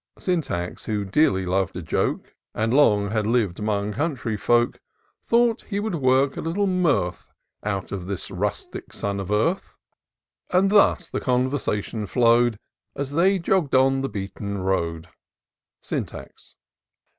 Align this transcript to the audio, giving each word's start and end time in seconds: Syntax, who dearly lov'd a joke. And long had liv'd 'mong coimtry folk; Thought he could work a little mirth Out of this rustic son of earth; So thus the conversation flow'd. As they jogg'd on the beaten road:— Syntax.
Syntax, 0.17 0.85
who 0.85 1.05
dearly 1.05 1.45
lov'd 1.45 1.77
a 1.77 1.81
joke. 1.83 2.33
And 2.55 2.73
long 2.73 3.11
had 3.11 3.27
liv'd 3.27 3.59
'mong 3.61 3.93
coimtry 3.93 4.35
folk; 4.39 4.79
Thought 5.27 5.61
he 5.65 5.79
could 5.79 5.93
work 5.93 6.35
a 6.35 6.41
little 6.41 6.65
mirth 6.65 7.27
Out 7.63 7.91
of 7.91 8.07
this 8.07 8.31
rustic 8.31 8.93
son 8.93 9.19
of 9.19 9.29
earth; 9.29 9.77
So 10.51 10.61
thus 10.63 11.07
the 11.07 11.19
conversation 11.19 12.07
flow'd. 12.07 12.57
As 12.95 13.11
they 13.11 13.37
jogg'd 13.37 13.75
on 13.75 14.01
the 14.01 14.09
beaten 14.09 14.57
road:— 14.57 15.07
Syntax. 15.83 16.55